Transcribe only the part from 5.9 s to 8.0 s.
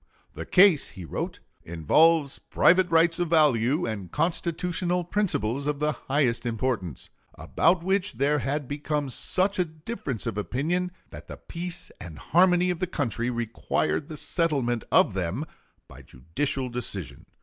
highest importance, about